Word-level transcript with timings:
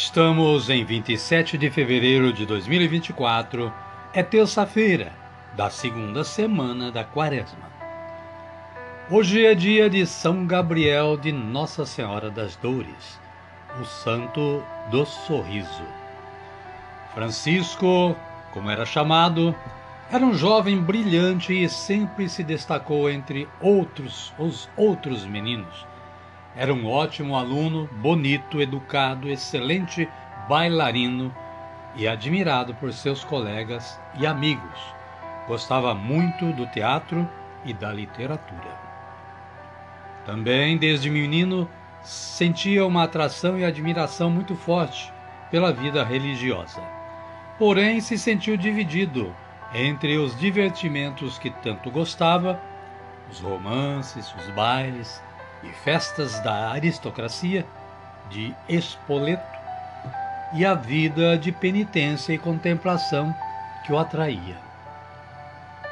Estamos 0.00 0.70
em 0.70 0.84
27 0.84 1.58
de 1.58 1.68
fevereiro 1.72 2.32
de 2.32 2.46
2024, 2.46 3.72
é 4.14 4.22
terça-feira 4.22 5.12
da 5.56 5.68
segunda 5.70 6.22
semana 6.22 6.92
da 6.92 7.02
quaresma. 7.02 7.68
Hoje 9.10 9.44
é 9.44 9.56
dia 9.56 9.90
de 9.90 10.06
São 10.06 10.46
Gabriel 10.46 11.16
de 11.16 11.32
Nossa 11.32 11.84
Senhora 11.84 12.30
das 12.30 12.54
Dores, 12.54 13.18
o 13.80 13.84
santo 13.84 14.62
do 14.88 15.04
sorriso. 15.04 15.82
Francisco, 17.12 18.14
como 18.52 18.70
era 18.70 18.86
chamado, 18.86 19.52
era 20.12 20.24
um 20.24 20.32
jovem 20.32 20.80
brilhante 20.80 21.52
e 21.52 21.68
sempre 21.68 22.28
se 22.28 22.44
destacou 22.44 23.10
entre 23.10 23.48
outros 23.60 24.32
os 24.38 24.68
outros 24.76 25.26
meninos 25.26 25.88
era 26.56 26.72
um 26.72 26.86
ótimo 26.86 27.36
aluno, 27.36 27.88
bonito, 28.00 28.60
educado, 28.60 29.28
excelente 29.28 30.08
bailarino 30.48 31.34
e 31.94 32.08
admirado 32.08 32.74
por 32.74 32.92
seus 32.92 33.22
colegas 33.24 33.98
e 34.18 34.26
amigos. 34.26 34.78
Gostava 35.46 35.94
muito 35.94 36.52
do 36.52 36.66
teatro 36.66 37.28
e 37.64 37.72
da 37.72 37.92
literatura. 37.92 38.88
Também, 40.24 40.76
desde 40.76 41.10
menino, 41.10 41.68
sentia 42.02 42.84
uma 42.84 43.04
atração 43.04 43.58
e 43.58 43.64
admiração 43.64 44.30
muito 44.30 44.54
forte 44.54 45.12
pela 45.50 45.72
vida 45.72 46.04
religiosa. 46.04 46.82
Porém, 47.58 48.00
se 48.00 48.18
sentiu 48.18 48.56
dividido 48.56 49.34
entre 49.74 50.16
os 50.16 50.38
divertimentos 50.38 51.38
que 51.38 51.50
tanto 51.50 51.90
gostava, 51.90 52.60
os 53.30 53.40
romances, 53.40 54.34
os 54.34 54.48
bailes, 54.50 55.22
e 55.62 55.68
festas 55.84 56.40
da 56.40 56.70
aristocracia 56.70 57.66
de 58.30 58.54
Espoleto 58.68 59.58
e 60.54 60.64
a 60.64 60.74
vida 60.74 61.36
de 61.36 61.52
penitência 61.52 62.32
e 62.32 62.38
contemplação 62.38 63.34
que 63.84 63.92
o 63.92 63.98
atraía. 63.98 64.56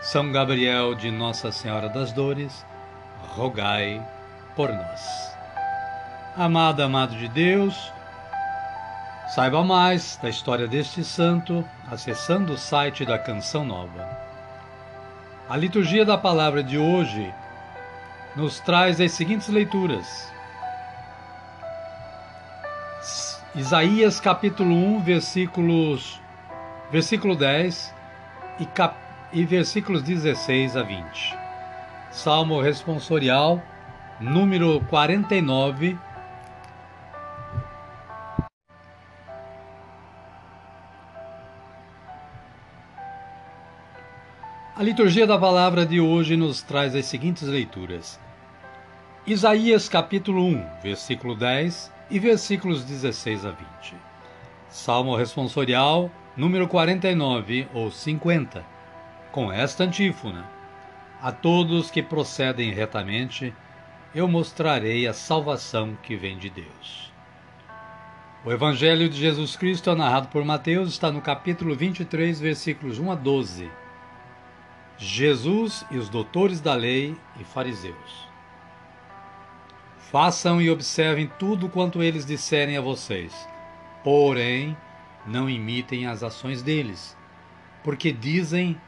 São 0.00 0.30
Gabriel 0.30 0.94
de 0.94 1.10
Nossa 1.10 1.50
Senhora 1.50 1.88
das 1.88 2.12
Dores, 2.12 2.64
rogai 3.34 4.00
por 4.54 4.72
nós. 4.72 5.36
Amado, 6.36 6.82
amado 6.82 7.16
de 7.16 7.28
Deus, 7.28 7.92
saiba 9.34 9.62
mais 9.64 10.18
da 10.22 10.28
história 10.28 10.68
deste 10.68 11.02
santo 11.02 11.64
acessando 11.90 12.52
o 12.52 12.58
site 12.58 13.04
da 13.04 13.18
Canção 13.18 13.64
Nova. 13.64 14.08
A 15.48 15.56
liturgia 15.56 16.04
da 16.04 16.16
palavra 16.16 16.62
de 16.62 16.78
hoje 16.78 17.34
nos 18.38 18.60
traz 18.60 19.00
as 19.00 19.10
seguintes 19.10 19.48
leituras. 19.48 20.32
Isaías 23.52 24.20
capítulo 24.20 24.72
1, 24.72 25.00
versículos 25.00 26.20
versículo 26.92 27.34
10 27.34 27.92
e, 28.60 28.66
cap, 28.66 28.96
e 29.32 29.44
versículos 29.44 30.04
16 30.04 30.76
a 30.76 30.84
20. 30.84 31.36
Salmo 32.12 32.60
responsorial 32.60 33.60
número 34.20 34.80
49 34.88 35.98
A 44.76 44.82
liturgia 44.84 45.26
da 45.26 45.36
palavra 45.36 45.84
de 45.84 46.00
hoje 46.00 46.36
nos 46.36 46.62
traz 46.62 46.94
as 46.94 47.04
seguintes 47.06 47.42
leituras: 47.42 48.20
Isaías 49.30 49.90
capítulo 49.90 50.42
1, 50.42 50.66
versículo 50.82 51.34
10 51.34 51.92
e 52.10 52.18
versículos 52.18 52.82
16 52.82 53.44
a 53.44 53.50
20. 53.50 53.94
Salmo 54.70 55.14
responsorial 55.14 56.10
número 56.34 56.66
49 56.66 57.68
ou 57.74 57.90
50, 57.90 58.64
com 59.30 59.52
esta 59.52 59.84
antífona: 59.84 60.50
A 61.20 61.30
todos 61.30 61.90
que 61.90 62.02
procedem 62.02 62.72
retamente, 62.72 63.52
eu 64.14 64.26
mostrarei 64.26 65.06
a 65.06 65.12
salvação 65.12 65.94
que 66.02 66.16
vem 66.16 66.38
de 66.38 66.48
Deus. 66.48 67.12
O 68.46 68.50
Evangelho 68.50 69.10
de 69.10 69.18
Jesus 69.18 69.56
Cristo, 69.56 69.94
narrado 69.94 70.28
por 70.28 70.42
Mateus, 70.42 70.88
está 70.88 71.12
no 71.12 71.20
capítulo 71.20 71.76
23, 71.76 72.40
versículos 72.40 72.98
1 72.98 73.12
a 73.12 73.14
12. 73.14 73.70
Jesus 74.96 75.84
e 75.90 75.98
os 75.98 76.08
doutores 76.08 76.62
da 76.62 76.72
lei 76.72 77.14
e 77.38 77.44
fariseus. 77.44 78.28
Façam 80.10 80.58
e 80.58 80.70
observem 80.70 81.30
tudo 81.38 81.68
quanto 81.68 82.02
eles 82.02 82.24
disserem 82.24 82.78
a 82.78 82.80
vocês. 82.80 83.46
Porém, 84.02 84.74
não 85.26 85.50
imitem 85.50 86.06
as 86.06 86.22
ações 86.22 86.62
deles, 86.62 87.14
porque 87.84 88.10
dizem, 88.10 88.80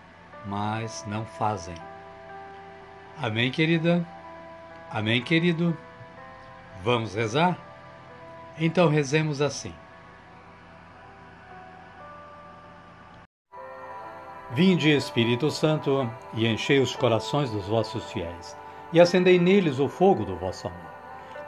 mas 0.46 1.04
não 1.06 1.26
fazem. 1.26 1.74
Amém, 3.18 3.50
querida? 3.50 4.06
Amém, 4.90 5.20
querido? 5.20 5.76
Vamos 6.82 7.14
rezar? 7.14 7.58
Então 8.58 8.88
rezemos 8.88 9.42
assim. 9.42 9.74
Vinde, 14.52 14.88
Espírito 14.88 15.50
Santo, 15.50 16.10
e 16.32 16.46
enchei 16.46 16.80
os 16.80 16.96
corações 16.96 17.50
dos 17.50 17.66
vossos 17.66 18.10
fiéis, 18.10 18.56
e 18.90 18.98
acendei 18.98 19.38
neles 19.38 19.78
o 19.78 19.86
fogo 19.86 20.24
do 20.24 20.34
vosso 20.34 20.66
amor. 20.66 20.89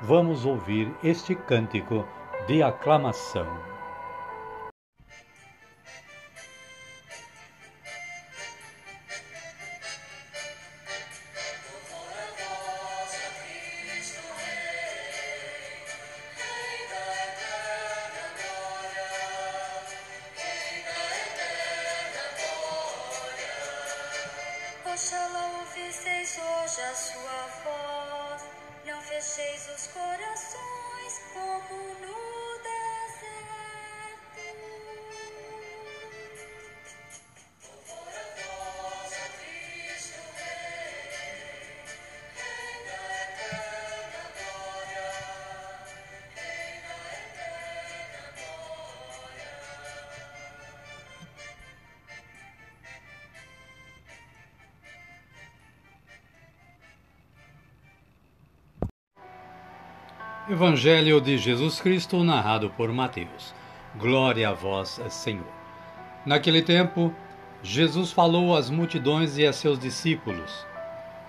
vamos 0.00 0.46
ouvir 0.46 0.94
este 1.02 1.34
cântico 1.34 2.06
de 2.46 2.62
aclamação. 2.62 3.69
Evangelho 60.50 61.20
de 61.20 61.38
Jesus 61.38 61.80
Cristo, 61.80 62.24
narrado 62.24 62.70
por 62.70 62.92
Mateus. 62.92 63.54
Glória 63.94 64.48
a 64.48 64.52
vós, 64.52 65.00
Senhor. 65.08 65.46
Naquele 66.26 66.60
tempo, 66.60 67.14
Jesus 67.62 68.10
falou 68.10 68.56
às 68.56 68.68
multidões 68.68 69.38
e 69.38 69.46
a 69.46 69.52
seus 69.52 69.78
discípulos. 69.78 70.66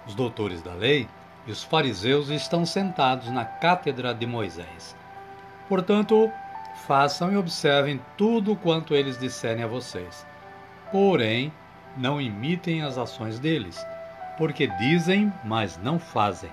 Os 0.07 0.15
doutores 0.15 0.63
da 0.63 0.73
lei 0.73 1.07
e 1.45 1.51
os 1.51 1.63
fariseus 1.63 2.29
estão 2.29 2.65
sentados 2.65 3.29
na 3.29 3.45
cátedra 3.45 4.12
de 4.12 4.25
Moisés. 4.25 4.95
Portanto, 5.69 6.27
façam 6.88 7.31
e 7.31 7.38
observem 7.38 8.01
tudo 8.18 8.56
quanto 8.56 8.95
eles 8.95 9.19
disserem 9.19 9.63
a 9.63 9.68
vocês. 9.68 10.25
Porém, 10.91 11.53
não 11.95 12.19
imitem 12.19 12.81
as 12.81 12.97
ações 12.97 13.38
deles, 13.38 13.85
porque 14.39 14.65
dizem, 14.65 15.31
mas 15.45 15.77
não 15.77 16.00
fazem 16.00 16.50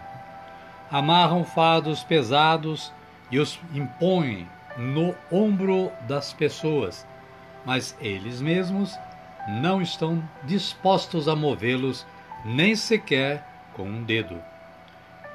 amarram 0.90 1.44
fados 1.44 2.02
pesados 2.02 2.93
e 3.31 3.38
os 3.38 3.61
impõem 3.75 4.49
no 4.76 5.14
ombro 5.31 5.93
das 6.06 6.32
pessoas, 6.32 7.06
mas 7.64 7.96
eles 8.00 8.40
mesmos 8.40 8.96
não 9.49 9.82
estão 9.82 10.23
dispostos 10.44 11.29
a 11.29 11.37
movê-los 11.37 12.06
nem 12.44 12.75
sequer 12.75 13.44
com 13.75 13.85
um 13.85 14.02
dedo. 14.02 14.40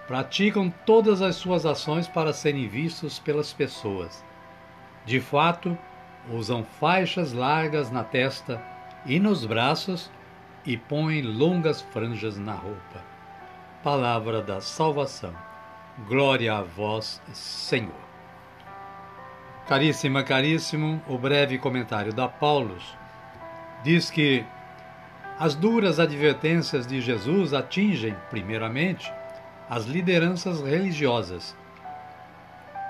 Praticam 0.08 0.74
todas 0.86 1.22
as 1.22 1.36
suas 1.36 1.66
ações 1.66 2.08
para 2.08 2.34
serem 2.34 2.68
vistos 2.68 3.20
pelas 3.20 3.54
pessoas. 3.54 4.24
De 5.06 5.20
fato, 5.20 5.78
usam 6.30 6.64
faixas 6.64 7.34
largas 7.34 7.92
na 7.92 8.04
testa 8.04 8.62
e 9.06 9.20
nos 9.20 9.46
braços 9.46 10.10
e 10.66 10.78
põem 10.78 11.22
longas 11.22 11.82
franjas 11.82 12.38
na 12.38 12.54
roupa 12.54 13.13
palavra 13.84 14.42
da 14.42 14.62
salvação. 14.62 15.36
Glória 16.08 16.56
a 16.56 16.62
vós, 16.62 17.22
Senhor. 17.34 17.92
Caríssima, 19.68 20.24
caríssimo, 20.24 21.02
o 21.08 21.18
breve 21.18 21.58
comentário 21.58 22.14
da 22.14 22.28
Paulus 22.28 22.98
diz 23.84 24.10
que 24.10 24.46
as 25.38 25.54
duras 25.54 26.00
advertências 26.00 26.88
de 26.88 27.02
Jesus 27.02 27.54
atingem, 27.54 28.16
primeiramente, 28.30 29.12
as 29.70 29.84
lideranças 29.84 30.62
religiosas. 30.62 31.54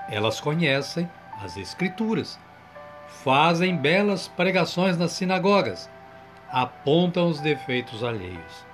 Elas 0.08 0.40
conhecem 0.40 1.10
as 1.42 1.56
Escrituras, 1.56 2.38
fazem 3.08 3.76
belas 3.76 4.28
pregações 4.28 4.96
nas 4.96 5.10
sinagogas, 5.12 5.90
apontam 6.52 7.26
os 7.26 7.40
defeitos 7.40 8.04
alheios 8.04 8.73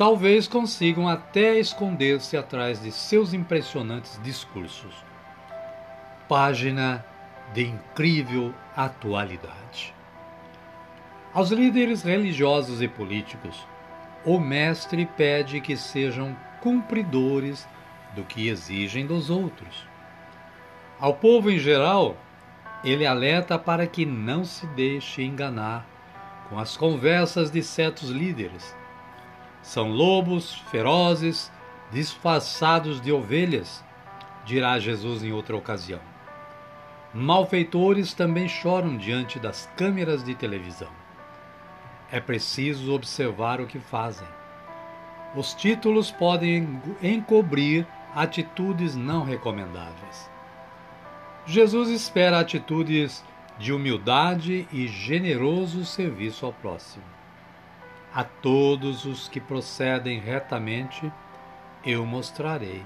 talvez 0.00 0.48
consigam 0.48 1.06
até 1.06 1.58
esconder-se 1.58 2.34
atrás 2.34 2.82
de 2.82 2.90
seus 2.90 3.34
impressionantes 3.34 4.18
discursos. 4.22 4.94
Página 6.26 7.04
de 7.52 7.66
incrível 7.66 8.54
atualidade. 8.74 9.94
Aos 11.34 11.50
líderes 11.50 12.02
religiosos 12.02 12.80
e 12.80 12.88
políticos, 12.88 13.68
o 14.24 14.40
Mestre 14.40 15.04
pede 15.04 15.60
que 15.60 15.76
sejam 15.76 16.34
cumpridores 16.62 17.68
do 18.16 18.24
que 18.24 18.48
exigem 18.48 19.04
dos 19.06 19.28
outros. 19.28 19.86
Ao 20.98 21.12
povo 21.12 21.50
em 21.50 21.58
geral, 21.58 22.16
ele 22.82 23.04
alerta 23.04 23.58
para 23.58 23.86
que 23.86 24.06
não 24.06 24.46
se 24.46 24.66
deixe 24.68 25.22
enganar 25.22 25.86
com 26.48 26.58
as 26.58 26.74
conversas 26.74 27.50
de 27.50 27.62
certos 27.62 28.08
líderes 28.08 28.79
são 29.62 29.90
lobos 29.90 30.54
ferozes, 30.70 31.50
disfarçados 31.90 33.00
de 33.00 33.12
ovelhas, 33.12 33.84
dirá 34.44 34.78
Jesus 34.78 35.22
em 35.22 35.32
outra 35.32 35.56
ocasião. 35.56 36.00
Malfeitores 37.12 38.14
também 38.14 38.48
choram 38.48 38.96
diante 38.96 39.38
das 39.38 39.68
câmeras 39.76 40.22
de 40.22 40.34
televisão. 40.34 40.90
É 42.10 42.20
preciso 42.20 42.92
observar 42.92 43.60
o 43.60 43.66
que 43.66 43.78
fazem. 43.78 44.28
Os 45.34 45.54
títulos 45.54 46.10
podem 46.10 46.80
encobrir 47.02 47.86
atitudes 48.14 48.96
não 48.96 49.24
recomendáveis. 49.24 50.30
Jesus 51.46 51.88
espera 51.88 52.40
atitudes 52.40 53.24
de 53.58 53.72
humildade 53.72 54.66
e 54.72 54.86
generoso 54.88 55.84
serviço 55.84 56.46
ao 56.46 56.52
próximo. 56.52 57.19
A 58.12 58.24
todos 58.24 59.04
os 59.04 59.28
que 59.28 59.40
procedem 59.40 60.18
retamente, 60.18 61.12
eu 61.84 62.04
mostrarei 62.04 62.84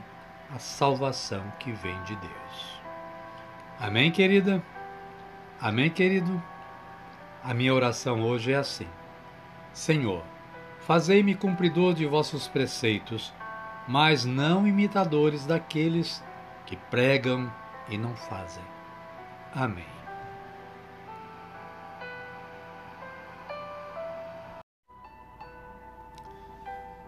a 0.55 0.59
salvação 0.59 1.43
que 1.59 1.73
vem 1.73 2.01
de 2.03 2.15
Deus. 2.17 2.81
Amém, 3.81 4.11
querida? 4.11 4.63
Amém, 5.59 5.89
querido? 5.89 6.43
A 7.43 7.55
minha 7.55 7.73
oração 7.73 8.23
hoje 8.23 8.53
é 8.53 8.57
assim: 8.57 8.87
Senhor, 9.73 10.23
fazei-me 10.81 11.35
cumpridor 11.35 11.95
de 11.95 12.05
vossos 12.05 12.47
preceitos, 12.47 13.33
mas 13.89 14.27
não 14.27 14.67
imitadores 14.67 15.47
daqueles 15.47 16.23
que 16.67 16.77
pregam 16.77 17.51
e 17.89 17.97
não 17.97 18.15
fazem. 18.15 18.65
Amém. 19.55 19.94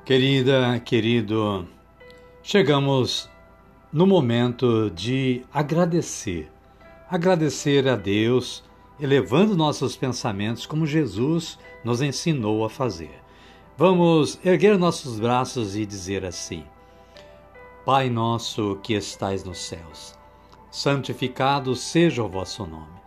Querida, 0.06 0.78
querido, 0.84 1.66
chegamos 2.40 3.28
no 3.92 4.06
momento 4.06 4.88
de 4.88 5.44
agradecer. 5.52 6.48
Agradecer 7.10 7.88
a 7.88 7.96
Deus, 7.96 8.62
elevando 9.00 9.56
nossos 9.56 9.96
pensamentos 9.96 10.64
como 10.64 10.86
Jesus 10.86 11.58
nos 11.82 12.00
ensinou 12.00 12.64
a 12.64 12.70
fazer. 12.70 13.20
Vamos 13.76 14.38
erguer 14.44 14.78
nossos 14.78 15.18
braços 15.18 15.74
e 15.74 15.84
dizer 15.84 16.24
assim: 16.24 16.62
Pai 17.84 18.08
nosso 18.08 18.78
que 18.84 18.94
estais 18.94 19.42
nos 19.42 19.58
céus, 19.58 20.16
santificado 20.70 21.74
seja 21.74 22.22
o 22.22 22.28
vosso 22.28 22.64
nome. 22.64 23.00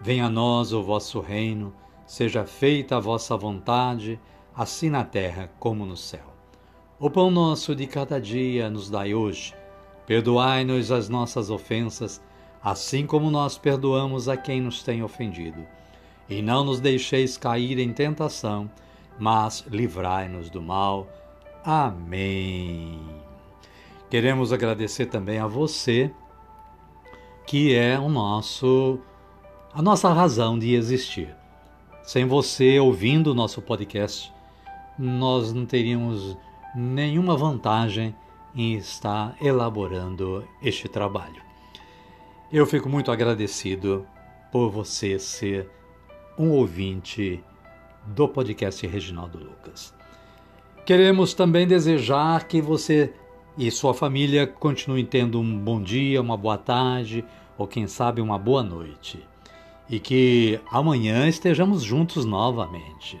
Venha 0.00 0.26
a 0.26 0.28
nós 0.28 0.72
o 0.72 0.82
vosso 0.82 1.20
reino, 1.20 1.72
seja 2.04 2.44
feita 2.44 2.96
a 2.96 3.00
vossa 3.00 3.36
vontade, 3.36 4.18
assim 4.52 4.90
na 4.90 5.04
terra 5.04 5.48
como 5.60 5.86
no 5.86 5.96
céu. 5.96 6.39
O 7.02 7.08
pão 7.08 7.30
nosso 7.30 7.74
de 7.74 7.86
cada 7.86 8.20
dia 8.20 8.68
nos 8.68 8.90
dai 8.90 9.14
hoje. 9.14 9.54
Perdoai-nos 10.06 10.92
as 10.92 11.08
nossas 11.08 11.48
ofensas, 11.48 12.22
assim 12.62 13.06
como 13.06 13.30
nós 13.30 13.56
perdoamos 13.56 14.28
a 14.28 14.36
quem 14.36 14.60
nos 14.60 14.82
tem 14.82 15.02
ofendido. 15.02 15.64
E 16.28 16.42
não 16.42 16.62
nos 16.62 16.78
deixeis 16.78 17.38
cair 17.38 17.78
em 17.78 17.90
tentação, 17.90 18.70
mas 19.18 19.64
livrai-nos 19.70 20.50
do 20.50 20.60
mal. 20.60 21.08
Amém. 21.64 23.00
Queremos 24.10 24.52
agradecer 24.52 25.06
também 25.06 25.38
a 25.38 25.46
você, 25.46 26.10
que 27.46 27.74
é 27.74 27.98
o 27.98 28.10
nosso 28.10 28.98
a 29.72 29.80
nossa 29.80 30.12
razão 30.12 30.58
de 30.58 30.74
existir. 30.74 31.34
Sem 32.02 32.26
você 32.26 32.78
ouvindo 32.78 33.28
o 33.28 33.34
nosso 33.34 33.62
podcast, 33.62 34.30
nós 34.98 35.50
não 35.50 35.64
teríamos 35.64 36.36
nenhuma 36.74 37.36
vantagem 37.36 38.14
em 38.54 38.74
estar 38.74 39.36
elaborando 39.40 40.44
este 40.62 40.88
trabalho. 40.88 41.42
Eu 42.52 42.66
fico 42.66 42.88
muito 42.88 43.12
agradecido 43.12 44.06
por 44.50 44.70
você 44.70 45.18
ser 45.18 45.68
um 46.38 46.50
ouvinte 46.50 47.42
do 48.06 48.26
podcast 48.26 48.84
Reginaldo 48.86 49.38
Lucas. 49.38 49.94
Queremos 50.84 51.34
também 51.34 51.66
desejar 51.66 52.48
que 52.48 52.60
você 52.60 53.12
e 53.56 53.70
sua 53.70 53.92
família 53.92 54.46
continuem 54.46 55.04
tendo 55.04 55.38
um 55.38 55.58
bom 55.58 55.82
dia, 55.82 56.20
uma 56.20 56.36
boa 56.36 56.56
tarde 56.56 57.24
ou 57.58 57.66
quem 57.66 57.86
sabe 57.86 58.20
uma 58.20 58.38
boa 58.38 58.62
noite. 58.62 59.24
E 59.88 60.00
que 60.00 60.60
amanhã 60.70 61.28
estejamos 61.28 61.82
juntos 61.82 62.24
novamente. 62.24 63.20